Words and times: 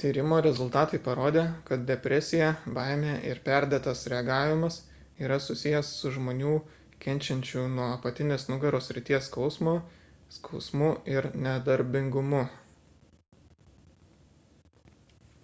tyrimo 0.00 0.36
rezultatai 0.46 0.98
parodė 1.04 1.44
kad 1.70 1.84
depresija 1.90 2.48
baimė 2.78 3.14
ir 3.28 3.38
perdėtas 3.46 4.02
reagavimas 4.14 4.76
yra 5.28 5.38
susijęs 5.46 5.92
su 6.02 6.12
žmonių 6.18 6.50
kenčiančių 7.06 7.64
nuo 7.78 7.88
apatinės 7.94 8.46
nugaros 8.52 8.90
srities 8.92 9.30
skausmo 9.32 9.74
skausmu 10.40 10.92
ir 11.16 11.30
nedarbingumu 11.50 12.44